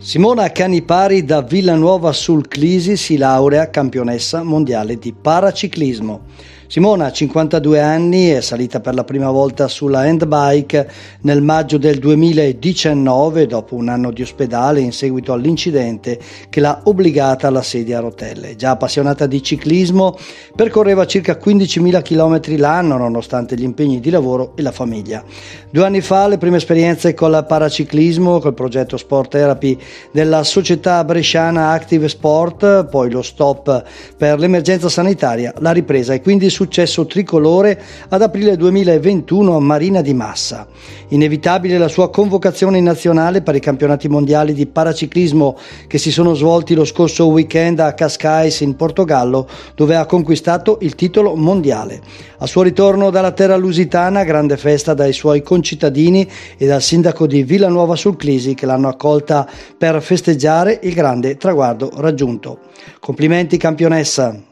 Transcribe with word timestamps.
Simona 0.00 0.52
Canipari 0.52 1.24
da 1.24 1.42
Villanuova 1.42 2.12
sul 2.12 2.46
Clisi 2.46 2.96
si 2.96 3.16
laurea 3.16 3.68
campionessa 3.68 4.44
mondiale 4.44 4.96
di 4.96 5.12
paraciclismo. 5.12 6.20
Simona, 6.68 7.06
ha 7.06 7.10
52 7.10 7.80
anni, 7.80 8.26
è 8.26 8.42
salita 8.42 8.80
per 8.80 8.94
la 8.94 9.02
prima 9.02 9.30
volta 9.30 9.68
sulla 9.68 10.00
handbike 10.00 10.90
nel 11.22 11.40
maggio 11.40 11.78
del 11.78 11.98
2019 11.98 13.46
dopo 13.46 13.74
un 13.74 13.88
anno 13.88 14.12
di 14.12 14.20
ospedale 14.20 14.80
in 14.80 14.92
seguito 14.92 15.32
all'incidente 15.32 16.20
che 16.50 16.60
l'ha 16.60 16.82
obbligata 16.84 17.46
alla 17.46 17.62
sedia 17.62 17.96
a 17.96 18.02
rotelle. 18.02 18.54
Già 18.54 18.72
appassionata 18.72 19.26
di 19.26 19.42
ciclismo, 19.42 20.14
percorreva 20.54 21.06
circa 21.06 21.38
15.000 21.42 22.02
km 22.02 22.58
l'anno 22.58 22.98
nonostante 22.98 23.56
gli 23.56 23.62
impegni 23.62 23.98
di 23.98 24.10
lavoro 24.10 24.52
e 24.54 24.60
la 24.60 24.70
famiglia. 24.70 25.24
Due 25.70 25.84
anni 25.86 26.02
fa 26.02 26.28
le 26.28 26.36
prime 26.36 26.58
esperienze 26.58 27.14
con 27.14 27.32
il 27.32 27.46
paraciclismo, 27.48 28.40
col 28.40 28.52
progetto 28.52 28.98
Sport 28.98 29.30
Therapy 29.30 29.78
della 30.10 30.42
società 30.42 31.04
bresciana 31.04 31.70
Active 31.70 32.08
Sport, 32.08 32.86
poi 32.86 33.10
lo 33.10 33.22
stop 33.22 33.84
per 34.16 34.38
l'emergenza 34.38 34.88
sanitaria, 34.88 35.52
la 35.58 35.72
ripresa 35.72 36.14
e 36.14 36.20
quindi 36.20 36.50
successo 36.50 37.06
tricolore 37.06 37.80
ad 38.08 38.22
aprile 38.22 38.56
2021 38.56 39.56
a 39.56 39.60
Marina 39.60 40.00
di 40.00 40.14
Massa. 40.14 40.66
Inevitabile 41.08 41.78
la 41.78 41.88
sua 41.88 42.10
convocazione 42.10 42.78
in 42.78 42.84
nazionale 42.84 43.42
per 43.42 43.54
i 43.54 43.60
campionati 43.60 44.08
mondiali 44.08 44.52
di 44.52 44.66
paraciclismo 44.66 45.56
che 45.86 45.98
si 45.98 46.10
sono 46.10 46.34
svolti 46.34 46.74
lo 46.74 46.84
scorso 46.84 47.28
weekend 47.28 47.80
a 47.80 47.94
Cascais 47.94 48.60
in 48.60 48.76
Portogallo, 48.76 49.48
dove 49.74 49.96
ha 49.96 50.04
conquistato 50.04 50.78
il 50.82 50.94
titolo 50.94 51.34
mondiale. 51.34 52.00
A 52.38 52.46
suo 52.46 52.62
ritorno 52.62 53.10
dalla 53.10 53.32
terra 53.32 53.56
lusitana, 53.56 54.22
grande 54.22 54.56
festa 54.56 54.94
dai 54.94 55.12
suoi 55.12 55.42
concittadini 55.42 56.28
e 56.56 56.66
dal 56.66 56.82
sindaco 56.82 57.26
di 57.26 57.42
Villanuova 57.42 57.96
sul 57.96 58.16
Clisi 58.16 58.54
che 58.54 58.66
l'hanno 58.66 58.88
accolta 58.88 59.48
per 59.78 60.02
festeggiare 60.02 60.80
il 60.82 60.92
grande 60.92 61.36
traguardo 61.36 61.90
raggiunto. 61.94 62.58
Complimenti 62.98 63.56
campionessa! 63.56 64.47